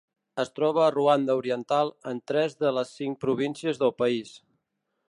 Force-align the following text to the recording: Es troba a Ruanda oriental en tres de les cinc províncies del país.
Es 0.43 0.49
troba 0.59 0.81
a 0.85 0.93
Ruanda 0.95 1.35
oriental 1.41 1.93
en 2.13 2.23
tres 2.33 2.59
de 2.65 2.73
les 2.79 2.95
cinc 3.03 3.21
províncies 3.27 3.85
del 3.85 3.97
país. 4.03 4.35